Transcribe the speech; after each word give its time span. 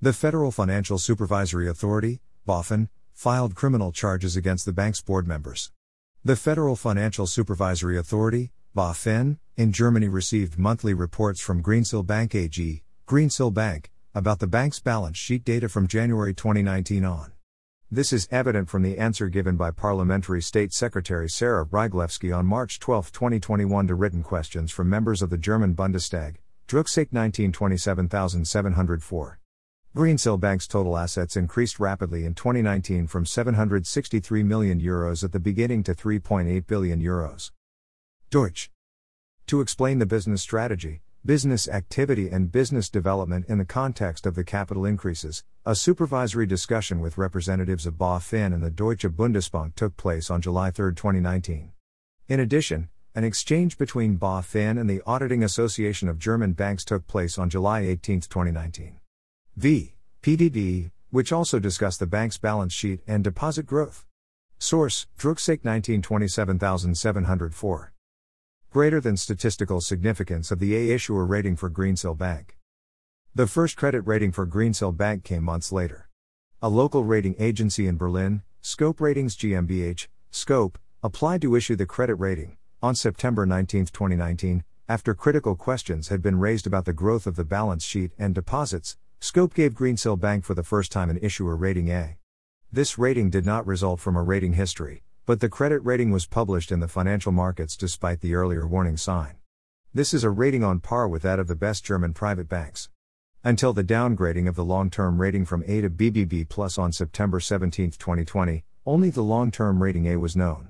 The 0.00 0.12
Federal 0.12 0.52
Financial 0.52 0.96
Supervisory 0.96 1.68
Authority, 1.68 2.20
BaFin, 2.46 2.88
filed 3.12 3.56
criminal 3.56 3.90
charges 3.90 4.36
against 4.36 4.64
the 4.64 4.72
bank's 4.72 5.02
board 5.02 5.26
members. 5.26 5.72
The 6.24 6.36
Federal 6.36 6.76
Financial 6.76 7.26
Supervisory 7.26 7.98
Authority, 7.98 8.52
BaFin, 8.76 9.38
in 9.56 9.72
Germany 9.72 10.06
received 10.06 10.56
monthly 10.56 10.94
reports 10.94 11.40
from 11.40 11.64
Greensill 11.64 12.06
Bank 12.06 12.36
AG, 12.36 12.84
Greensill 13.08 13.52
Bank, 13.52 13.90
about 14.14 14.38
the 14.38 14.46
bank's 14.46 14.78
balance 14.78 15.18
sheet 15.18 15.42
data 15.42 15.68
from 15.68 15.88
January 15.88 16.32
2019 16.32 17.04
on. 17.04 17.32
This 17.90 18.12
is 18.12 18.28
evident 18.30 18.68
from 18.68 18.84
the 18.84 18.98
answer 18.98 19.28
given 19.28 19.56
by 19.56 19.72
Parliamentary 19.72 20.42
State 20.42 20.72
Secretary 20.72 21.28
Sarah 21.28 21.66
Ryglewski 21.66 22.32
on 22.32 22.46
March 22.46 22.78
12, 22.78 23.10
2021 23.10 23.88
to 23.88 23.96
written 23.96 24.22
questions 24.22 24.70
from 24.70 24.88
members 24.88 25.22
of 25.22 25.30
the 25.30 25.38
German 25.38 25.74
Bundestag, 25.74 26.36
Drucksache 26.68 27.10
1927704. 27.10 29.38
Greensill 29.98 30.38
Bank's 30.38 30.68
total 30.68 30.96
assets 30.96 31.36
increased 31.36 31.80
rapidly 31.80 32.24
in 32.24 32.32
2019 32.32 33.08
from 33.08 33.26
763 33.26 34.44
million 34.44 34.80
euros 34.80 35.24
at 35.24 35.32
the 35.32 35.40
beginning 35.40 35.82
to 35.82 35.92
3.8 35.92 36.68
billion 36.68 37.02
euros. 37.02 37.50
Deutsch. 38.30 38.70
To 39.48 39.60
explain 39.60 39.98
the 39.98 40.06
business 40.06 40.40
strategy, 40.40 41.02
business 41.26 41.66
activity, 41.66 42.28
and 42.28 42.52
business 42.52 42.88
development 42.88 43.46
in 43.48 43.58
the 43.58 43.64
context 43.64 44.24
of 44.24 44.36
the 44.36 44.44
capital 44.44 44.84
increases, 44.84 45.42
a 45.66 45.74
supervisory 45.74 46.46
discussion 46.46 47.00
with 47.00 47.18
representatives 47.18 47.84
of 47.84 47.94
BaFin 47.94 48.54
and 48.54 48.62
the 48.62 48.70
Deutsche 48.70 49.08
Bundesbank 49.08 49.74
took 49.74 49.96
place 49.96 50.30
on 50.30 50.40
July 50.40 50.70
3, 50.70 50.94
2019. 50.94 51.72
In 52.28 52.38
addition, 52.38 52.88
an 53.16 53.24
exchange 53.24 53.76
between 53.76 54.16
BaFin 54.16 54.78
and 54.78 54.88
the 54.88 55.02
Auditing 55.04 55.42
Association 55.42 56.08
of 56.08 56.20
German 56.20 56.52
Banks 56.52 56.84
took 56.84 57.08
place 57.08 57.36
on 57.36 57.50
July 57.50 57.80
18, 57.80 58.20
2019. 58.20 58.97
V. 59.58 59.94
PDB, 60.22 60.92
which 61.10 61.32
also 61.32 61.58
discussed 61.58 61.98
the 61.98 62.06
bank's 62.06 62.38
balance 62.38 62.72
sheet 62.72 63.00
and 63.08 63.24
deposit 63.24 63.66
growth. 63.66 64.06
Source: 64.58 65.08
Drucksache 65.18 65.62
1927704 65.62 67.88
greater 68.70 69.00
than 69.00 69.16
statistical 69.16 69.80
significance 69.80 70.50
of 70.50 70.58
the 70.58 70.76
A 70.76 70.94
issuer 70.94 71.24
rating 71.24 71.56
for 71.56 71.70
Greensill 71.70 72.16
Bank. 72.16 72.58
The 73.34 73.46
first 73.46 73.76
credit 73.76 74.02
rating 74.02 74.30
for 74.30 74.46
Greensill 74.46 74.94
Bank 74.94 75.24
came 75.24 75.42
months 75.42 75.72
later. 75.72 76.10
A 76.60 76.68
local 76.68 77.02
rating 77.02 77.34
agency 77.38 77.88
in 77.88 77.96
Berlin, 77.96 78.42
Scope 78.60 79.00
Ratings 79.00 79.36
GmbH, 79.36 80.08
Scope, 80.30 80.78
applied 81.02 81.40
to 81.42 81.56
issue 81.56 81.76
the 81.76 81.86
credit 81.86 82.16
rating 82.16 82.58
on 82.82 82.94
September 82.94 83.46
19, 83.46 83.86
2019, 83.86 84.64
after 84.88 85.14
critical 85.14 85.56
questions 85.56 86.08
had 86.08 86.20
been 86.20 86.38
raised 86.38 86.66
about 86.66 86.84
the 86.84 86.92
growth 86.92 87.26
of 87.26 87.36
the 87.36 87.44
balance 87.44 87.84
sheet 87.84 88.12
and 88.18 88.34
deposits. 88.34 88.96
Scope 89.20 89.52
gave 89.52 89.74
Greensill 89.74 90.18
Bank 90.18 90.44
for 90.44 90.54
the 90.54 90.62
first 90.62 90.92
time 90.92 91.10
an 91.10 91.18
issuer 91.20 91.56
rating 91.56 91.90
A. 91.90 92.18
This 92.70 92.98
rating 92.98 93.30
did 93.30 93.44
not 93.44 93.66
result 93.66 93.98
from 93.98 94.14
a 94.14 94.22
rating 94.22 94.52
history, 94.52 95.02
but 95.26 95.40
the 95.40 95.48
credit 95.48 95.80
rating 95.80 96.12
was 96.12 96.24
published 96.24 96.70
in 96.70 96.78
the 96.78 96.86
financial 96.86 97.32
markets 97.32 97.76
despite 97.76 98.20
the 98.20 98.34
earlier 98.34 98.64
warning 98.64 98.96
sign. 98.96 99.34
This 99.92 100.14
is 100.14 100.22
a 100.22 100.30
rating 100.30 100.62
on 100.62 100.78
par 100.78 101.08
with 101.08 101.22
that 101.22 101.40
of 101.40 101.48
the 101.48 101.56
best 101.56 101.84
German 101.84 102.14
private 102.14 102.48
banks. 102.48 102.90
Until 103.42 103.72
the 103.72 103.82
downgrading 103.82 104.48
of 104.48 104.54
the 104.54 104.64
long 104.64 104.88
term 104.88 105.20
rating 105.20 105.44
from 105.44 105.64
A 105.66 105.80
to 105.80 105.90
BBB 105.90 106.48
plus 106.48 106.78
on 106.78 106.92
September 106.92 107.40
17, 107.40 107.90
2020, 107.90 108.64
only 108.86 109.10
the 109.10 109.22
long 109.22 109.50
term 109.50 109.82
rating 109.82 110.06
A 110.06 110.16
was 110.16 110.36
known. 110.36 110.68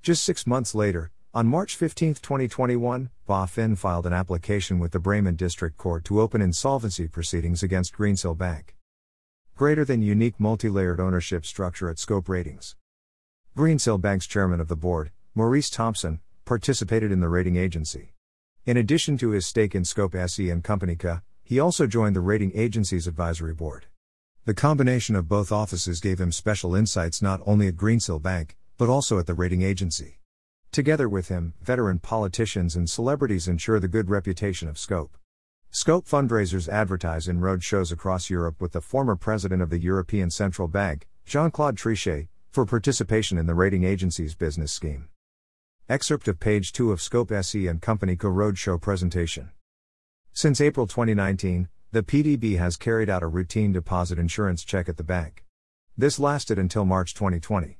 Just 0.00 0.24
six 0.24 0.46
months 0.46 0.74
later, 0.74 1.10
on 1.34 1.46
March 1.46 1.76
15, 1.76 2.16
2021, 2.16 3.08
BaFin 3.26 3.78
filed 3.78 4.04
an 4.04 4.12
application 4.12 4.78
with 4.78 4.92
the 4.92 4.98
Bremen 4.98 5.34
District 5.34 5.78
Court 5.78 6.04
to 6.04 6.20
open 6.20 6.42
insolvency 6.42 7.08
proceedings 7.08 7.62
against 7.62 7.94
Greensill 7.94 8.36
Bank. 8.36 8.76
Greater 9.56 9.82
than 9.82 10.02
unique 10.02 10.38
multi 10.38 10.68
layered 10.68 11.00
ownership 11.00 11.46
structure 11.46 11.88
at 11.88 11.98
Scope 11.98 12.28
Ratings. 12.28 12.76
Greensill 13.56 13.98
Bank's 13.98 14.26
chairman 14.26 14.60
of 14.60 14.68
the 14.68 14.76
board, 14.76 15.10
Maurice 15.34 15.70
Thompson, 15.70 16.20
participated 16.44 17.10
in 17.10 17.20
the 17.20 17.30
rating 17.30 17.56
agency. 17.56 18.12
In 18.66 18.76
addition 18.76 19.16
to 19.16 19.30
his 19.30 19.46
stake 19.46 19.74
in 19.74 19.86
Scope 19.86 20.14
SE 20.14 20.50
and 20.50 20.62
Company 20.62 20.98
he 21.42 21.58
also 21.58 21.86
joined 21.86 22.14
the 22.14 22.20
rating 22.20 22.52
agency's 22.54 23.06
advisory 23.06 23.54
board. 23.54 23.86
The 24.44 24.52
combination 24.52 25.16
of 25.16 25.30
both 25.30 25.50
offices 25.50 25.98
gave 25.98 26.20
him 26.20 26.30
special 26.30 26.74
insights 26.74 27.22
not 27.22 27.40
only 27.46 27.68
at 27.68 27.76
Greensill 27.76 28.20
Bank, 28.20 28.58
but 28.76 28.90
also 28.90 29.18
at 29.18 29.26
the 29.26 29.34
rating 29.34 29.62
agency. 29.62 30.18
Together 30.72 31.06
with 31.06 31.28
him, 31.28 31.52
veteran 31.60 31.98
politicians 31.98 32.76
and 32.76 32.88
celebrities 32.88 33.46
ensure 33.46 33.78
the 33.78 33.86
good 33.86 34.08
reputation 34.08 34.68
of 34.68 34.78
Scope. 34.78 35.18
Scope 35.70 36.08
fundraisers 36.08 36.66
advertise 36.66 37.28
in 37.28 37.40
road 37.40 37.62
shows 37.62 37.92
across 37.92 38.30
Europe 38.30 38.58
with 38.58 38.72
the 38.72 38.80
former 38.80 39.14
president 39.14 39.60
of 39.60 39.68
the 39.68 39.78
European 39.78 40.30
Central 40.30 40.68
Bank, 40.68 41.06
Jean 41.26 41.50
Claude 41.50 41.76
Trichet, 41.76 42.28
for 42.50 42.64
participation 42.64 43.36
in 43.36 43.44
the 43.44 43.54
rating 43.54 43.84
agency's 43.84 44.34
business 44.34 44.72
scheme. 44.72 45.10
Excerpt 45.90 46.26
of 46.26 46.40
page 46.40 46.72
2 46.72 46.90
of 46.90 47.02
Scope 47.02 47.30
SE 47.32 47.66
and 47.66 47.82
Company 47.82 48.16
Co 48.16 48.28
Roadshow 48.28 48.80
presentation. 48.80 49.50
Since 50.32 50.58
April 50.62 50.86
2019, 50.86 51.68
the 51.90 52.02
PDB 52.02 52.56
has 52.56 52.78
carried 52.78 53.10
out 53.10 53.22
a 53.22 53.26
routine 53.26 53.72
deposit 53.72 54.18
insurance 54.18 54.64
check 54.64 54.88
at 54.88 54.96
the 54.96 55.04
bank. 55.04 55.44
This 55.98 56.18
lasted 56.18 56.58
until 56.58 56.86
March 56.86 57.12
2020. 57.12 57.78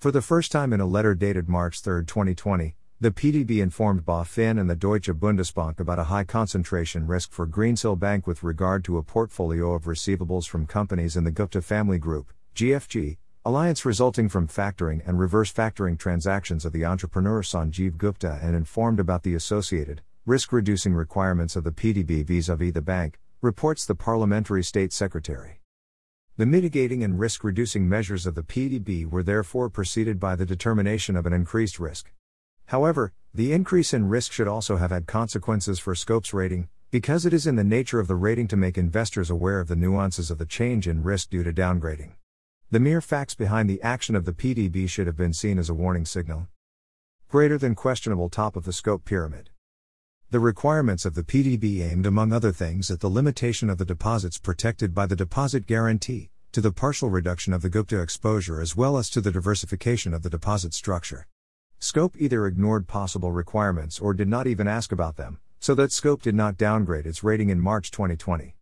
For 0.00 0.10
the 0.10 0.22
first 0.22 0.50
time 0.50 0.72
in 0.72 0.80
a 0.80 0.86
letter 0.86 1.14
dated 1.14 1.46
March 1.46 1.82
3, 1.82 2.06
2020, 2.06 2.74
the 3.00 3.10
PDB 3.10 3.60
informed 3.60 4.06
BaFin 4.06 4.58
and 4.58 4.70
the 4.70 4.74
Deutsche 4.74 5.10
Bundesbank 5.10 5.78
about 5.78 5.98
a 5.98 6.04
high 6.04 6.24
concentration 6.24 7.06
risk 7.06 7.32
for 7.32 7.46
Greensill 7.46 7.98
Bank 7.98 8.26
with 8.26 8.42
regard 8.42 8.82
to 8.84 8.96
a 8.96 9.02
portfolio 9.02 9.74
of 9.74 9.84
receivables 9.84 10.48
from 10.48 10.66
companies 10.66 11.18
in 11.18 11.24
the 11.24 11.30
Gupta 11.30 11.60
family 11.60 11.98
group, 11.98 12.32
GFG, 12.54 13.18
Alliance 13.44 13.84
resulting 13.84 14.30
from 14.30 14.48
factoring 14.48 15.06
and 15.06 15.18
reverse 15.18 15.52
factoring 15.52 15.98
transactions 15.98 16.64
of 16.64 16.72
the 16.72 16.86
entrepreneur 16.86 17.42
Sanjeev 17.42 17.98
Gupta 17.98 18.38
and 18.42 18.56
informed 18.56 19.00
about 19.00 19.22
the 19.22 19.34
associated, 19.34 20.00
risk 20.24 20.50
reducing 20.50 20.94
requirements 20.94 21.56
of 21.56 21.64
the 21.64 21.72
PDB 21.72 22.24
vis 22.24 22.48
a 22.48 22.56
vis 22.56 22.72
the 22.72 22.80
bank, 22.80 23.18
reports 23.42 23.84
the 23.84 23.94
Parliamentary 23.94 24.64
State 24.64 24.94
Secretary. 24.94 25.59
The 26.40 26.46
mitigating 26.46 27.04
and 27.04 27.20
risk 27.20 27.44
reducing 27.44 27.86
measures 27.86 28.24
of 28.24 28.34
the 28.34 28.42
PDB 28.42 29.04
were 29.04 29.22
therefore 29.22 29.68
preceded 29.68 30.18
by 30.18 30.36
the 30.36 30.46
determination 30.46 31.14
of 31.14 31.26
an 31.26 31.34
increased 31.34 31.78
risk. 31.78 32.10
However, 32.68 33.12
the 33.34 33.52
increase 33.52 33.92
in 33.92 34.08
risk 34.08 34.32
should 34.32 34.48
also 34.48 34.78
have 34.78 34.90
had 34.90 35.06
consequences 35.06 35.78
for 35.78 35.94
Scope's 35.94 36.32
rating, 36.32 36.70
because 36.90 37.26
it 37.26 37.34
is 37.34 37.46
in 37.46 37.56
the 37.56 37.62
nature 37.62 38.00
of 38.00 38.08
the 38.08 38.14
rating 38.14 38.48
to 38.48 38.56
make 38.56 38.78
investors 38.78 39.28
aware 39.28 39.60
of 39.60 39.68
the 39.68 39.76
nuances 39.76 40.30
of 40.30 40.38
the 40.38 40.46
change 40.46 40.88
in 40.88 41.02
risk 41.02 41.28
due 41.28 41.42
to 41.42 41.52
downgrading. 41.52 42.12
The 42.70 42.80
mere 42.80 43.02
facts 43.02 43.34
behind 43.34 43.68
the 43.68 43.82
action 43.82 44.16
of 44.16 44.24
the 44.24 44.32
PDB 44.32 44.88
should 44.88 45.06
have 45.06 45.18
been 45.18 45.34
seen 45.34 45.58
as 45.58 45.68
a 45.68 45.74
warning 45.74 46.06
signal. 46.06 46.48
Greater 47.28 47.58
than 47.58 47.74
questionable 47.74 48.30
top 48.30 48.56
of 48.56 48.64
the 48.64 48.72
scope 48.72 49.04
pyramid. 49.04 49.50
The 50.30 50.40
requirements 50.40 51.04
of 51.04 51.16
the 51.16 51.24
PDB 51.24 51.82
aimed, 51.82 52.06
among 52.06 52.32
other 52.32 52.52
things, 52.52 52.90
at 52.90 53.00
the 53.00 53.10
limitation 53.10 53.68
of 53.68 53.76
the 53.76 53.84
deposits 53.84 54.38
protected 54.38 54.94
by 54.94 55.04
the 55.04 55.16
deposit 55.16 55.66
guarantee, 55.66 56.29
to 56.52 56.60
the 56.60 56.72
partial 56.72 57.10
reduction 57.10 57.52
of 57.52 57.62
the 57.62 57.68
Gupta 57.68 58.02
exposure, 58.02 58.60
as 58.60 58.76
well 58.76 58.98
as 58.98 59.08
to 59.10 59.20
the 59.20 59.30
diversification 59.30 60.12
of 60.12 60.22
the 60.22 60.30
deposit 60.30 60.74
structure. 60.74 61.28
Scope 61.78 62.16
either 62.18 62.44
ignored 62.46 62.88
possible 62.88 63.30
requirements 63.30 64.00
or 64.00 64.14
did 64.14 64.26
not 64.26 64.48
even 64.48 64.66
ask 64.66 64.90
about 64.90 65.16
them, 65.16 65.38
so 65.60 65.76
that 65.76 65.92
Scope 65.92 66.22
did 66.22 66.34
not 66.34 66.56
downgrade 66.56 67.06
its 67.06 67.22
rating 67.22 67.50
in 67.50 67.60
March 67.60 67.92
2020. 67.92 68.56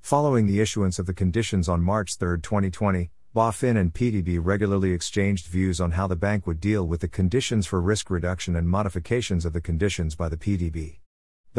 Following 0.00 0.46
the 0.46 0.60
issuance 0.60 1.00
of 1.00 1.06
the 1.06 1.12
conditions 1.12 1.68
on 1.68 1.82
March 1.82 2.14
3, 2.14 2.40
2020, 2.40 3.10
BaFin 3.34 3.76
and 3.76 3.92
PDB 3.92 4.38
regularly 4.40 4.92
exchanged 4.92 5.48
views 5.48 5.80
on 5.80 5.90
how 5.90 6.06
the 6.06 6.14
bank 6.14 6.46
would 6.46 6.60
deal 6.60 6.86
with 6.86 7.00
the 7.00 7.08
conditions 7.08 7.66
for 7.66 7.80
risk 7.80 8.10
reduction 8.10 8.54
and 8.54 8.68
modifications 8.68 9.44
of 9.44 9.52
the 9.52 9.60
conditions 9.60 10.14
by 10.14 10.28
the 10.28 10.36
PDB. 10.36 10.98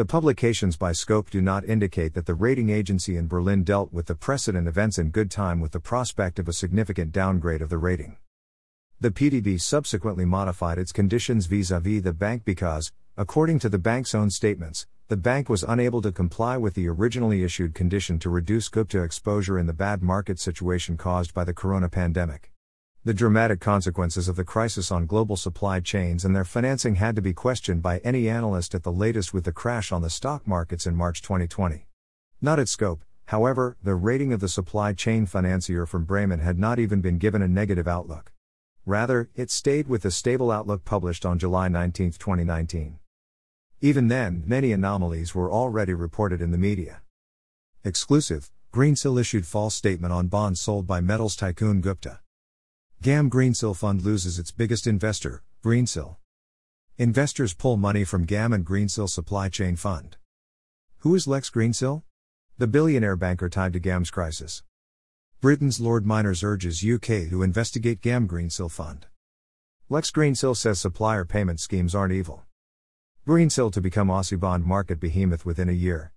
The 0.00 0.06
publications 0.06 0.78
by 0.78 0.92
Scope 0.92 1.28
do 1.28 1.42
not 1.42 1.66
indicate 1.66 2.14
that 2.14 2.24
the 2.24 2.32
rating 2.32 2.70
agency 2.70 3.18
in 3.18 3.28
Berlin 3.28 3.64
dealt 3.64 3.92
with 3.92 4.06
the 4.06 4.14
precedent 4.14 4.66
events 4.66 4.98
in 4.98 5.10
good 5.10 5.30
time 5.30 5.60
with 5.60 5.72
the 5.72 5.78
prospect 5.78 6.38
of 6.38 6.48
a 6.48 6.54
significant 6.54 7.12
downgrade 7.12 7.60
of 7.60 7.68
the 7.68 7.76
rating. 7.76 8.16
The 8.98 9.10
PDB 9.10 9.60
subsequently 9.60 10.24
modified 10.24 10.78
its 10.78 10.90
conditions 10.90 11.44
vis 11.44 11.70
a 11.70 11.80
vis 11.80 12.00
the 12.00 12.14
bank 12.14 12.46
because, 12.46 12.92
according 13.18 13.58
to 13.58 13.68
the 13.68 13.78
bank's 13.78 14.14
own 14.14 14.30
statements, 14.30 14.86
the 15.08 15.18
bank 15.18 15.50
was 15.50 15.64
unable 15.64 16.00
to 16.00 16.12
comply 16.12 16.56
with 16.56 16.72
the 16.72 16.88
originally 16.88 17.44
issued 17.44 17.74
condition 17.74 18.18
to 18.20 18.30
reduce 18.30 18.70
Gupta 18.70 19.02
exposure 19.02 19.58
in 19.58 19.66
the 19.66 19.74
bad 19.74 20.02
market 20.02 20.38
situation 20.38 20.96
caused 20.96 21.34
by 21.34 21.44
the 21.44 21.52
corona 21.52 21.90
pandemic. 21.90 22.49
The 23.02 23.14
dramatic 23.14 23.60
consequences 23.60 24.28
of 24.28 24.36
the 24.36 24.44
crisis 24.44 24.92
on 24.92 25.06
global 25.06 25.34
supply 25.34 25.80
chains 25.80 26.22
and 26.22 26.36
their 26.36 26.44
financing 26.44 26.96
had 26.96 27.16
to 27.16 27.22
be 27.22 27.32
questioned 27.32 27.80
by 27.80 27.96
any 28.00 28.28
analyst 28.28 28.74
at 28.74 28.82
the 28.82 28.92
latest 28.92 29.32
with 29.32 29.44
the 29.44 29.52
crash 29.52 29.90
on 29.90 30.02
the 30.02 30.10
stock 30.10 30.46
markets 30.46 30.84
in 30.86 30.94
March 30.94 31.22
2020. 31.22 31.86
Not 32.42 32.58
at 32.58 32.68
scope, 32.68 33.02
however, 33.28 33.78
the 33.82 33.94
rating 33.94 34.34
of 34.34 34.40
the 34.40 34.50
supply 34.50 34.92
chain 34.92 35.24
financier 35.24 35.86
from 35.86 36.04
Bremen 36.04 36.40
had 36.40 36.58
not 36.58 36.78
even 36.78 37.00
been 37.00 37.16
given 37.16 37.40
a 37.40 37.48
negative 37.48 37.88
outlook. 37.88 38.32
Rather, 38.84 39.30
it 39.34 39.50
stayed 39.50 39.88
with 39.88 40.02
the 40.02 40.10
stable 40.10 40.50
outlook 40.50 40.84
published 40.84 41.24
on 41.24 41.38
July 41.38 41.68
19, 41.68 42.12
2019. 42.12 42.98
Even 43.80 44.08
then, 44.08 44.42
many 44.46 44.72
anomalies 44.72 45.34
were 45.34 45.50
already 45.50 45.94
reported 45.94 46.42
in 46.42 46.50
the 46.50 46.58
media. 46.58 47.00
Exclusive 47.82 48.50
Greensill 48.74 49.18
issued 49.18 49.46
false 49.46 49.74
statement 49.74 50.12
on 50.12 50.26
bonds 50.26 50.60
sold 50.60 50.86
by 50.86 51.00
metals 51.00 51.34
tycoon 51.34 51.80
Gupta. 51.80 52.20
GAM 53.02 53.30
Greensill 53.30 53.74
Fund 53.74 54.02
loses 54.02 54.38
its 54.38 54.50
biggest 54.50 54.86
investor, 54.86 55.42
Greensill. 55.64 56.16
Investors 56.98 57.54
pull 57.54 57.78
money 57.78 58.04
from 58.04 58.26
GAM 58.26 58.52
and 58.52 58.62
Greensill 58.62 59.08
Supply 59.08 59.48
Chain 59.48 59.74
Fund. 59.76 60.18
Who 60.98 61.14
is 61.14 61.26
Lex 61.26 61.48
Greensill? 61.48 62.02
The 62.58 62.66
billionaire 62.66 63.16
banker 63.16 63.48
tied 63.48 63.72
to 63.72 63.80
GAM's 63.80 64.10
crisis. 64.10 64.64
Britain's 65.40 65.80
Lord 65.80 66.04
Myners 66.04 66.44
urges 66.44 66.84
UK 66.84 67.30
to 67.30 67.42
investigate 67.42 68.02
GAM 68.02 68.28
Greensill 68.28 68.70
Fund. 68.70 69.06
Lex 69.88 70.10
Greensill 70.10 70.54
says 70.54 70.78
supplier 70.78 71.24
payment 71.24 71.58
schemes 71.58 71.94
aren't 71.94 72.12
evil. 72.12 72.42
Greensill 73.26 73.72
to 73.72 73.80
become 73.80 74.08
Aussie 74.08 74.38
bond 74.38 74.66
market 74.66 75.00
behemoth 75.00 75.46
within 75.46 75.70
a 75.70 75.72
year. 75.72 76.12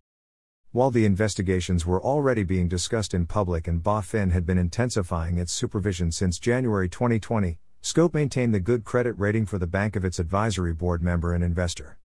While 0.73 0.89
the 0.89 1.05
investigations 1.05 1.85
were 1.85 2.01
already 2.01 2.41
being 2.43 2.67
discussed 2.67 3.13
in 3.13 3.27
public 3.27 3.67
and 3.67 3.83
BaFin 3.83 4.31
had 4.31 4.43
been 4.43 4.57
intensifying 4.57 5.37
its 5.37 5.53
supervision 5.53 6.11
since 6.11 6.39
January 6.39 6.89
2020, 6.89 7.59
Scope 7.81 8.15
maintained 8.15 8.55
the 8.55 8.59
good 8.59 8.83
credit 8.83 9.13
rating 9.19 9.45
for 9.45 9.59
the 9.59 9.67
bank 9.67 9.95
of 9.95 10.03
its 10.03 10.17
advisory 10.17 10.73
board 10.73 11.03
member 11.03 11.31
and 11.31 11.43
investor. 11.43 11.99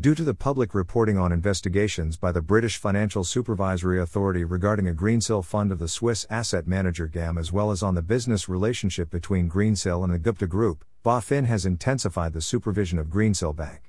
Due 0.00 0.16
to 0.16 0.24
the 0.24 0.34
public 0.34 0.74
reporting 0.74 1.16
on 1.16 1.30
investigations 1.30 2.16
by 2.16 2.32
the 2.32 2.42
British 2.42 2.76
Financial 2.76 3.22
Supervisory 3.22 4.00
Authority 4.00 4.42
regarding 4.42 4.88
a 4.88 4.94
Greensill 4.94 5.44
fund 5.44 5.70
of 5.70 5.78
the 5.78 5.86
Swiss 5.86 6.26
asset 6.28 6.66
manager 6.66 7.06
GAM 7.06 7.38
as 7.38 7.52
well 7.52 7.70
as 7.70 7.84
on 7.84 7.94
the 7.94 8.02
business 8.02 8.48
relationship 8.48 9.10
between 9.10 9.48
Greensill 9.48 10.02
and 10.02 10.12
the 10.12 10.18
Gupta 10.18 10.48
Group, 10.48 10.84
BaFin 11.04 11.44
has 11.44 11.64
intensified 11.64 12.32
the 12.32 12.40
supervision 12.40 12.98
of 12.98 13.06
Greensill 13.06 13.54
Bank. 13.54 13.87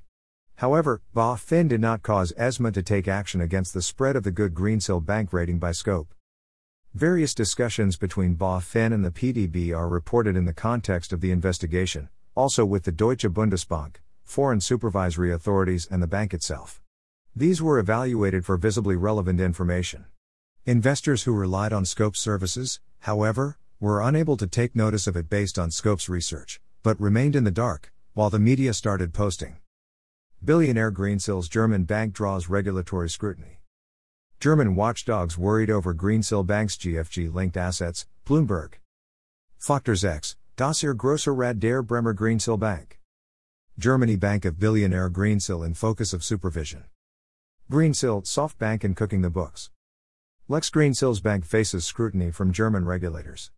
However, 0.60 1.00
BaFin 1.16 1.68
did 1.68 1.80
not 1.80 2.02
cause 2.02 2.34
ESMA 2.36 2.70
to 2.72 2.82
take 2.82 3.08
action 3.08 3.40
against 3.40 3.72
the 3.72 3.80
spread 3.80 4.14
of 4.14 4.24
the 4.24 4.30
good 4.30 4.52
Greensill 4.52 5.02
bank 5.02 5.32
rating 5.32 5.58
by 5.58 5.72
scope. 5.72 6.12
Various 6.92 7.34
discussions 7.34 7.96
between 7.96 8.36
BaFin 8.36 8.92
and 8.92 9.02
the 9.02 9.10
PDB 9.10 9.74
are 9.74 9.88
reported 9.88 10.36
in 10.36 10.44
the 10.44 10.52
context 10.52 11.14
of 11.14 11.22
the 11.22 11.30
investigation, 11.30 12.10
also 12.34 12.66
with 12.66 12.82
the 12.82 12.92
Deutsche 12.92 13.24
Bundesbank, 13.24 14.02
foreign 14.22 14.60
supervisory 14.60 15.32
authorities, 15.32 15.88
and 15.90 16.02
the 16.02 16.06
bank 16.06 16.34
itself. 16.34 16.82
These 17.34 17.62
were 17.62 17.78
evaluated 17.78 18.44
for 18.44 18.58
visibly 18.58 18.96
relevant 18.96 19.40
information. 19.40 20.04
Investors 20.66 21.22
who 21.22 21.32
relied 21.32 21.72
on 21.72 21.86
Scope's 21.86 22.20
services, 22.20 22.80
however, 22.98 23.56
were 23.80 24.02
unable 24.02 24.36
to 24.36 24.46
take 24.46 24.76
notice 24.76 25.06
of 25.06 25.16
it 25.16 25.30
based 25.30 25.58
on 25.58 25.70
Scope's 25.70 26.10
research, 26.10 26.60
but 26.82 27.00
remained 27.00 27.34
in 27.34 27.44
the 27.44 27.50
dark, 27.50 27.94
while 28.12 28.28
the 28.28 28.38
media 28.38 28.74
started 28.74 29.14
posting. 29.14 29.56
Billionaire 30.42 30.90
Greensill's 30.90 31.50
German 31.50 31.84
bank 31.84 32.14
draws 32.14 32.48
regulatory 32.48 33.10
scrutiny. 33.10 33.60
German 34.40 34.74
watchdogs 34.74 35.36
worried 35.36 35.68
over 35.68 35.92
Greensill 35.92 36.46
Bank's 36.46 36.78
GFG 36.78 37.30
linked 37.34 37.58
assets, 37.58 38.06
Bloomberg. 38.24 38.76
Factors 39.58 40.02
X, 40.02 40.36
Dossier 40.56 40.94
Grosser 40.94 41.34
Rad 41.34 41.60
der 41.60 41.82
Bremer 41.82 42.14
Greensill 42.14 42.58
Bank. 42.58 42.98
Germany 43.78 44.16
Bank 44.16 44.46
of 44.46 44.58
billionaire 44.58 45.10
Greensill 45.10 45.62
in 45.62 45.74
focus 45.74 46.14
of 46.14 46.24
supervision. 46.24 46.84
Greensill, 47.70 48.24
SoftBank 48.24 48.82
and 48.82 48.96
cooking 48.96 49.20
the 49.20 49.28
books. 49.28 49.68
Lex 50.48 50.70
Greensill's 50.70 51.20
bank 51.20 51.44
faces 51.44 51.84
scrutiny 51.84 52.30
from 52.30 52.50
German 52.50 52.86
regulators. 52.86 53.50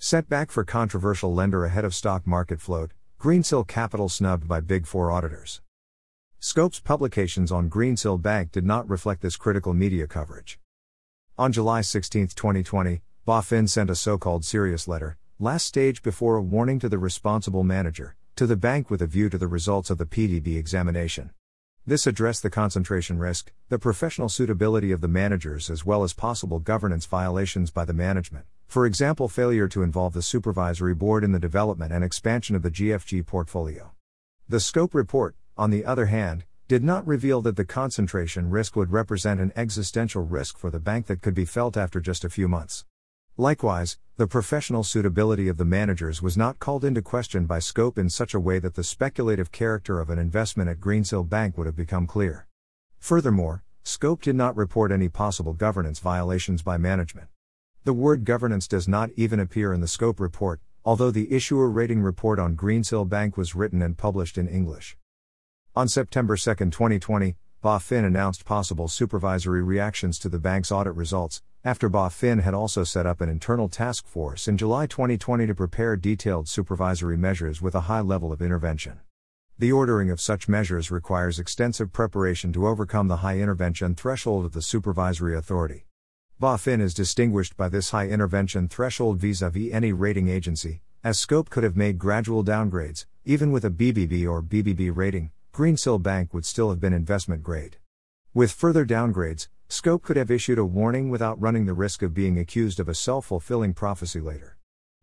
Setback 0.00 0.50
for 0.50 0.64
controversial 0.64 1.32
lender 1.32 1.64
ahead 1.64 1.84
of 1.84 1.94
stock 1.94 2.26
market 2.26 2.60
float, 2.60 2.94
Greensill 3.20 3.64
Capital 3.64 4.08
snubbed 4.08 4.48
by 4.48 4.58
Big 4.58 4.88
Four 4.88 5.12
auditors. 5.12 5.62
Scope's 6.42 6.80
publications 6.80 7.52
on 7.52 7.68
Greensill 7.68 8.16
Bank 8.16 8.50
did 8.50 8.64
not 8.64 8.88
reflect 8.88 9.20
this 9.20 9.36
critical 9.36 9.74
media 9.74 10.06
coverage. 10.06 10.58
On 11.36 11.52
July 11.52 11.82
16, 11.82 12.28
2020, 12.28 13.02
BaFin 13.28 13.68
sent 13.68 13.90
a 13.90 13.94
so 13.94 14.16
called 14.16 14.42
serious 14.42 14.88
letter, 14.88 15.18
last 15.38 15.66
stage 15.66 16.02
before 16.02 16.36
a 16.36 16.42
warning 16.42 16.78
to 16.78 16.88
the 16.88 16.96
responsible 16.96 17.62
manager, 17.62 18.16
to 18.36 18.46
the 18.46 18.56
bank 18.56 18.88
with 18.88 19.02
a 19.02 19.06
view 19.06 19.28
to 19.28 19.36
the 19.36 19.46
results 19.46 19.90
of 19.90 19.98
the 19.98 20.06
PDB 20.06 20.56
examination. 20.56 21.28
This 21.86 22.06
addressed 22.06 22.42
the 22.42 22.48
concentration 22.48 23.18
risk, 23.18 23.52
the 23.68 23.78
professional 23.78 24.30
suitability 24.30 24.92
of 24.92 25.02
the 25.02 25.08
managers, 25.08 25.68
as 25.68 25.84
well 25.84 26.02
as 26.02 26.14
possible 26.14 26.58
governance 26.58 27.04
violations 27.04 27.70
by 27.70 27.84
the 27.84 27.92
management, 27.92 28.46
for 28.66 28.86
example, 28.86 29.28
failure 29.28 29.68
to 29.68 29.82
involve 29.82 30.14
the 30.14 30.22
supervisory 30.22 30.94
board 30.94 31.22
in 31.22 31.32
the 31.32 31.38
development 31.38 31.92
and 31.92 32.02
expansion 32.02 32.56
of 32.56 32.62
the 32.62 32.70
GFG 32.70 33.26
portfolio. 33.26 33.90
The 34.48 34.58
scope 34.58 34.94
report, 34.94 35.36
on 35.60 35.68
the 35.68 35.84
other 35.84 36.06
hand, 36.06 36.44
did 36.68 36.82
not 36.82 37.06
reveal 37.06 37.42
that 37.42 37.56
the 37.56 37.66
concentration 37.66 38.48
risk 38.48 38.74
would 38.76 38.90
represent 38.90 39.40
an 39.40 39.52
existential 39.54 40.22
risk 40.22 40.56
for 40.56 40.70
the 40.70 40.80
bank 40.80 41.06
that 41.06 41.20
could 41.20 41.34
be 41.34 41.44
felt 41.44 41.76
after 41.76 42.00
just 42.00 42.24
a 42.24 42.30
few 42.30 42.48
months. 42.48 42.86
Likewise, 43.36 43.98
the 44.16 44.26
professional 44.26 44.82
suitability 44.82 45.48
of 45.48 45.58
the 45.58 45.64
managers 45.66 46.22
was 46.22 46.34
not 46.34 46.60
called 46.60 46.82
into 46.82 47.02
question 47.02 47.44
by 47.44 47.58
scope 47.58 47.98
in 47.98 48.08
such 48.08 48.32
a 48.32 48.40
way 48.40 48.58
that 48.58 48.74
the 48.74 48.82
speculative 48.82 49.52
character 49.52 50.00
of 50.00 50.08
an 50.08 50.18
investment 50.18 50.70
at 50.70 50.80
Greensill 50.80 51.28
Bank 51.28 51.58
would 51.58 51.66
have 51.66 51.76
become 51.76 52.06
clear. 52.06 52.46
Furthermore, 52.98 53.62
scope 53.82 54.22
did 54.22 54.36
not 54.36 54.56
report 54.56 54.90
any 54.90 55.10
possible 55.10 55.52
governance 55.52 55.98
violations 55.98 56.62
by 56.62 56.78
management. 56.78 57.28
The 57.84 57.92
word 57.92 58.24
governance 58.24 58.66
does 58.66 58.88
not 58.88 59.10
even 59.14 59.38
appear 59.38 59.74
in 59.74 59.82
the 59.82 59.88
scope 59.88 60.20
report, 60.20 60.60
although 60.86 61.10
the 61.10 61.30
issuer 61.30 61.68
rating 61.68 62.00
report 62.00 62.38
on 62.38 62.56
Greensill 62.56 63.06
Bank 63.06 63.36
was 63.36 63.54
written 63.54 63.82
and 63.82 63.98
published 63.98 64.38
in 64.38 64.48
English. 64.48 64.96
On 65.76 65.86
September 65.86 66.36
2, 66.36 66.52
2020, 66.56 67.36
BaFin 67.62 68.04
announced 68.04 68.44
possible 68.44 68.88
supervisory 68.88 69.62
reactions 69.62 70.18
to 70.18 70.28
the 70.28 70.40
bank's 70.40 70.72
audit 70.72 70.96
results, 70.96 71.42
after 71.62 71.88
BaFin 71.88 72.42
had 72.42 72.54
also 72.54 72.82
set 72.82 73.06
up 73.06 73.20
an 73.20 73.28
internal 73.28 73.68
task 73.68 74.04
force 74.08 74.48
in 74.48 74.56
July 74.56 74.88
2020 74.88 75.46
to 75.46 75.54
prepare 75.54 75.94
detailed 75.94 76.48
supervisory 76.48 77.16
measures 77.16 77.62
with 77.62 77.76
a 77.76 77.82
high 77.82 78.00
level 78.00 78.32
of 78.32 78.42
intervention. 78.42 78.98
The 79.60 79.70
ordering 79.70 80.10
of 80.10 80.20
such 80.20 80.48
measures 80.48 80.90
requires 80.90 81.38
extensive 81.38 81.92
preparation 81.92 82.52
to 82.54 82.66
overcome 82.66 83.06
the 83.06 83.18
high 83.18 83.38
intervention 83.38 83.94
threshold 83.94 84.44
of 84.44 84.52
the 84.52 84.62
supervisory 84.62 85.36
authority. 85.36 85.86
BaFin 86.42 86.80
is 86.80 86.94
distinguished 86.94 87.56
by 87.56 87.68
this 87.68 87.90
high 87.90 88.08
intervention 88.08 88.66
threshold 88.66 89.18
vis 89.18 89.40
a 89.40 89.50
vis 89.50 89.72
any 89.72 89.92
rating 89.92 90.28
agency, 90.28 90.82
as 91.04 91.20
Scope 91.20 91.48
could 91.48 91.62
have 91.62 91.76
made 91.76 91.96
gradual 91.96 92.42
downgrades, 92.42 93.06
even 93.24 93.52
with 93.52 93.64
a 93.64 93.70
BBB 93.70 94.28
or 94.28 94.42
BBB 94.42 94.90
rating, 94.92 95.30
Greensill 95.52 96.00
Bank 96.00 96.32
would 96.32 96.46
still 96.46 96.70
have 96.70 96.78
been 96.78 96.92
investment 96.92 97.42
grade. 97.42 97.76
With 98.32 98.52
further 98.52 98.86
downgrades, 98.86 99.48
Scope 99.68 100.02
could 100.02 100.16
have 100.16 100.30
issued 100.30 100.58
a 100.58 100.64
warning 100.64 101.10
without 101.10 101.40
running 101.40 101.66
the 101.66 101.74
risk 101.74 102.02
of 102.02 102.14
being 102.14 102.38
accused 102.38 102.78
of 102.78 102.88
a 102.88 102.94
self 102.94 103.26
fulfilling 103.26 103.74
prophecy 103.74 104.20
later. 104.20 104.56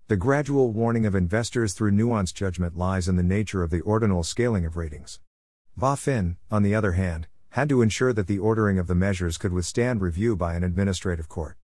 The 0.07 0.15
gradual 0.15 0.71
warning 0.71 1.05
of 1.05 1.15
investors 1.15 1.73
through 1.73 1.91
nuanced 1.91 2.33
judgment 2.33 2.77
lies 2.77 3.09
in 3.09 3.17
the 3.17 3.23
nature 3.23 3.61
of 3.61 3.71
the 3.71 3.81
ordinal 3.81 4.23
scaling 4.23 4.65
of 4.65 4.77
ratings. 4.77 5.19
BaFin, 5.77 6.37
on 6.49 6.63
the 6.63 6.73
other 6.73 6.93
hand, 6.93 7.27
had 7.49 7.67
to 7.67 7.81
ensure 7.81 8.13
that 8.13 8.27
the 8.27 8.39
ordering 8.39 8.79
of 8.79 8.87
the 8.87 8.95
measures 8.95 9.37
could 9.37 9.51
withstand 9.51 10.01
review 10.01 10.37
by 10.37 10.55
an 10.55 10.63
administrative 10.63 11.27
court. 11.27 11.57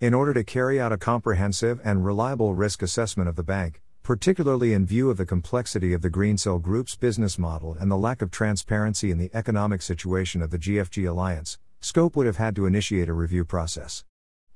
In 0.00 0.12
order 0.12 0.34
to 0.34 0.44
carry 0.44 0.78
out 0.78 0.92
a 0.92 0.98
comprehensive 0.98 1.80
and 1.82 2.04
reliable 2.04 2.54
risk 2.54 2.82
assessment 2.82 3.30
of 3.30 3.36
the 3.36 3.42
bank, 3.42 3.80
particularly 4.02 4.72
in 4.72 4.84
view 4.84 5.10
of 5.10 5.16
the 5.16 5.24
complexity 5.24 5.92
of 5.92 6.02
the 6.02 6.10
Greensill 6.10 6.60
Group's 6.60 6.96
business 6.96 7.38
model 7.38 7.76
and 7.78 7.90
the 7.90 7.96
lack 7.96 8.20
of 8.20 8.30
transparency 8.30 9.10
in 9.10 9.18
the 9.18 9.30
economic 9.32 9.80
situation 9.80 10.42
of 10.42 10.50
the 10.50 10.58
GFG 10.58 11.08
Alliance, 11.08 11.58
Scope 11.80 12.16
would 12.16 12.26
have 12.26 12.36
had 12.36 12.56
to 12.56 12.66
initiate 12.66 13.08
a 13.08 13.12
review 13.12 13.44
process. 13.44 14.04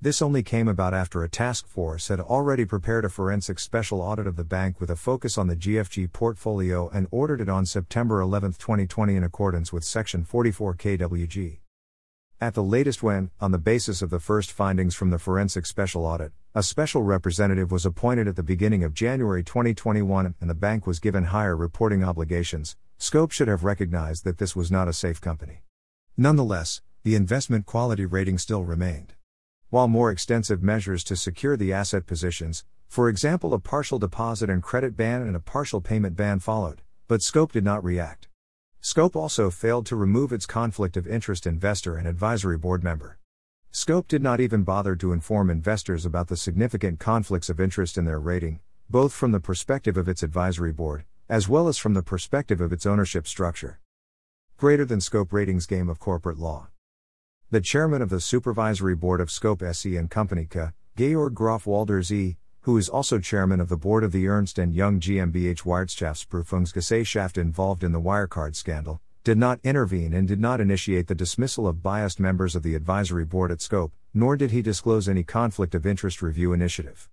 This 0.00 0.20
only 0.20 0.42
came 0.42 0.68
about 0.68 0.94
after 0.94 1.22
a 1.22 1.28
task 1.28 1.66
force 1.66 2.08
had 2.08 2.20
already 2.20 2.64
prepared 2.64 3.04
a 3.04 3.08
forensic 3.08 3.58
special 3.58 4.02
audit 4.02 4.26
of 4.26 4.36
the 4.36 4.44
bank 4.44 4.80
with 4.80 4.90
a 4.90 4.96
focus 4.96 5.38
on 5.38 5.46
the 5.46 5.56
GFG 5.56 6.12
portfolio 6.12 6.88
and 6.90 7.06
ordered 7.10 7.40
it 7.40 7.48
on 7.48 7.66
September 7.66 8.20
11, 8.20 8.52
2020, 8.52 9.16
in 9.16 9.24
accordance 9.24 9.72
with 9.72 9.84
Section 9.84 10.24
44 10.24 10.74
KWG. 10.74 11.60
At 12.40 12.52
the 12.52 12.62
latest, 12.62 13.02
when, 13.02 13.30
on 13.40 13.52
the 13.52 13.58
basis 13.58 14.02
of 14.02 14.10
the 14.10 14.20
first 14.20 14.52
findings 14.52 14.94
from 14.94 15.08
the 15.08 15.18
forensic 15.18 15.64
special 15.64 16.04
audit, 16.04 16.32
a 16.56 16.62
special 16.62 17.02
representative 17.02 17.70
was 17.70 17.84
appointed 17.84 18.26
at 18.26 18.34
the 18.34 18.42
beginning 18.42 18.82
of 18.82 18.94
January 18.94 19.44
2021 19.44 20.34
and 20.40 20.48
the 20.48 20.54
bank 20.54 20.86
was 20.86 20.98
given 20.98 21.24
higher 21.24 21.54
reporting 21.54 22.02
obligations, 22.02 22.76
Scope 22.96 23.30
should 23.30 23.46
have 23.46 23.62
recognized 23.62 24.24
that 24.24 24.38
this 24.38 24.56
was 24.56 24.70
not 24.70 24.88
a 24.88 24.94
safe 24.94 25.20
company. 25.20 25.60
Nonetheless, 26.16 26.80
the 27.02 27.14
investment 27.14 27.66
quality 27.66 28.06
rating 28.06 28.38
still 28.38 28.64
remained. 28.64 29.12
While 29.68 29.86
more 29.86 30.10
extensive 30.10 30.62
measures 30.62 31.04
to 31.04 31.14
secure 31.14 31.58
the 31.58 31.74
asset 31.74 32.06
positions, 32.06 32.64
for 32.88 33.10
example 33.10 33.52
a 33.52 33.58
partial 33.58 33.98
deposit 33.98 34.48
and 34.48 34.62
credit 34.62 34.96
ban 34.96 35.20
and 35.20 35.36
a 35.36 35.40
partial 35.40 35.82
payment 35.82 36.16
ban 36.16 36.38
followed, 36.38 36.80
but 37.06 37.20
Scope 37.20 37.52
did 37.52 37.64
not 37.64 37.84
react. 37.84 38.28
Scope 38.80 39.14
also 39.14 39.50
failed 39.50 39.84
to 39.84 39.94
remove 39.94 40.32
its 40.32 40.46
conflict 40.46 40.96
of 40.96 41.06
interest 41.06 41.46
investor 41.46 41.96
and 41.98 42.08
advisory 42.08 42.56
board 42.56 42.82
member. 42.82 43.18
Scope 43.76 44.08
did 44.08 44.22
not 44.22 44.40
even 44.40 44.62
bother 44.62 44.96
to 44.96 45.12
inform 45.12 45.50
investors 45.50 46.06
about 46.06 46.28
the 46.28 46.36
significant 46.38 46.98
conflicts 46.98 47.50
of 47.50 47.60
interest 47.60 47.98
in 47.98 48.06
their 48.06 48.18
rating, 48.18 48.58
both 48.88 49.12
from 49.12 49.32
the 49.32 49.38
perspective 49.38 49.98
of 49.98 50.08
its 50.08 50.22
advisory 50.22 50.72
board, 50.72 51.04
as 51.28 51.46
well 51.46 51.68
as 51.68 51.76
from 51.76 51.92
the 51.92 52.02
perspective 52.02 52.62
of 52.62 52.72
its 52.72 52.86
ownership 52.86 53.26
structure. 53.26 53.78
Greater 54.56 54.86
than 54.86 55.02
scope 55.02 55.30
ratings 55.30 55.66
game 55.66 55.90
of 55.90 56.00
corporate 56.00 56.38
law. 56.38 56.68
The 57.50 57.60
chairman 57.60 58.00
of 58.00 58.08
the 58.08 58.18
supervisory 58.18 58.96
board 58.96 59.20
of 59.20 59.30
Scope 59.30 59.62
SE 59.62 59.94
and 59.94 60.10
Company 60.10 60.46
K, 60.48 60.68
Georg 60.96 61.34
Graf 61.34 61.66
Waldersee 61.66 62.36
who 62.66 62.78
is 62.78 62.88
also 62.88 63.20
chairman 63.20 63.60
of 63.60 63.68
the 63.68 63.76
board 63.76 64.02
of 64.02 64.10
the 64.10 64.26
Ernst 64.26 64.58
& 64.58 64.58
Young 64.58 64.98
GmbH 64.98 65.62
Wirtschaftsprüfungsgesellschaft 65.62 67.38
involved 67.38 67.84
in 67.84 67.92
the 67.92 68.00
Wirecard 68.00 68.56
scandal, 68.56 69.00
did 69.26 69.36
not 69.36 69.58
intervene 69.64 70.14
and 70.14 70.28
did 70.28 70.38
not 70.38 70.60
initiate 70.60 71.08
the 71.08 71.14
dismissal 71.16 71.66
of 71.66 71.82
biased 71.82 72.20
members 72.20 72.54
of 72.54 72.62
the 72.62 72.76
advisory 72.76 73.24
board 73.24 73.50
at 73.50 73.60
Scope, 73.60 73.92
nor 74.14 74.36
did 74.36 74.52
he 74.52 74.62
disclose 74.62 75.08
any 75.08 75.24
conflict 75.24 75.74
of 75.74 75.84
interest 75.84 76.22
review 76.22 76.52
initiative. 76.52 77.08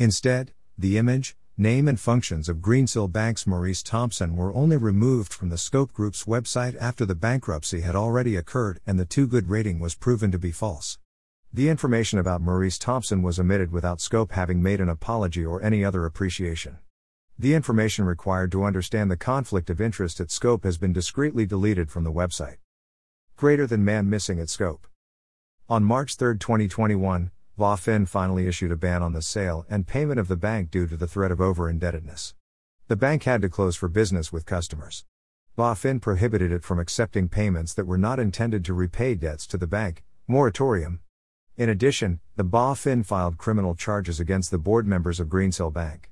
Instead, 0.00 0.52
the 0.76 0.98
image, 0.98 1.36
name 1.56 1.86
and 1.86 2.00
functions 2.00 2.48
of 2.48 2.56
Greensill 2.56 3.12
Bank's 3.12 3.46
Maurice 3.46 3.84
Thompson 3.84 4.34
were 4.34 4.52
only 4.52 4.76
removed 4.76 5.32
from 5.32 5.48
the 5.48 5.56
Scope 5.56 5.92
Group's 5.92 6.24
website 6.24 6.76
after 6.80 7.06
the 7.06 7.14
bankruptcy 7.14 7.82
had 7.82 7.94
already 7.94 8.34
occurred 8.34 8.80
and 8.84 8.98
the 8.98 9.04
too 9.04 9.28
good 9.28 9.48
rating 9.48 9.78
was 9.78 9.94
proven 9.94 10.32
to 10.32 10.40
be 10.40 10.50
false. 10.50 10.98
The 11.52 11.68
information 11.68 12.18
about 12.18 12.42
Maurice 12.42 12.78
Thompson 12.78 13.22
was 13.22 13.38
omitted 13.38 13.70
without 13.70 14.00
Scope 14.00 14.32
having 14.32 14.60
made 14.60 14.80
an 14.80 14.88
apology 14.88 15.46
or 15.46 15.62
any 15.62 15.84
other 15.84 16.04
appreciation. 16.04 16.78
The 17.40 17.54
information 17.54 18.04
required 18.04 18.50
to 18.50 18.64
understand 18.64 19.10
the 19.10 19.16
conflict 19.16 19.70
of 19.70 19.80
interest 19.80 20.18
at 20.18 20.32
Scope 20.32 20.64
has 20.64 20.76
been 20.76 20.92
discreetly 20.92 21.46
deleted 21.46 21.88
from 21.88 22.02
the 22.02 22.12
website. 22.12 22.56
Greater 23.36 23.64
than 23.64 23.84
man 23.84 24.10
missing 24.10 24.40
at 24.40 24.48
Scope. 24.48 24.88
On 25.68 25.84
March 25.84 26.16
3, 26.16 26.36
2021, 26.36 27.30
BaFin 27.56 28.08
finally 28.08 28.48
issued 28.48 28.72
a 28.72 28.76
ban 28.76 29.04
on 29.04 29.12
the 29.12 29.22
sale 29.22 29.64
and 29.70 29.86
payment 29.86 30.18
of 30.18 30.26
the 30.26 30.36
bank 30.36 30.72
due 30.72 30.88
to 30.88 30.96
the 30.96 31.06
threat 31.06 31.30
of 31.30 31.40
over 31.40 31.70
indebtedness. 31.70 32.34
The 32.88 32.96
bank 32.96 33.22
had 33.22 33.42
to 33.42 33.48
close 33.48 33.76
for 33.76 33.88
business 33.88 34.32
with 34.32 34.44
customers. 34.44 35.04
BaFin 35.56 36.00
prohibited 36.00 36.50
it 36.50 36.64
from 36.64 36.80
accepting 36.80 37.28
payments 37.28 37.72
that 37.74 37.86
were 37.86 37.98
not 37.98 38.18
intended 38.18 38.64
to 38.64 38.74
repay 38.74 39.14
debts 39.14 39.46
to 39.46 39.56
the 39.56 39.68
bank, 39.68 40.02
moratorium, 40.26 41.00
in 41.58 41.68
addition, 41.68 42.20
the 42.36 42.44
BaFin 42.44 43.04
filed 43.04 43.36
criminal 43.36 43.74
charges 43.74 44.20
against 44.20 44.52
the 44.52 44.58
board 44.58 44.86
members 44.86 45.18
of 45.18 45.26
Greensill 45.26 45.72
Bank. 45.72 46.06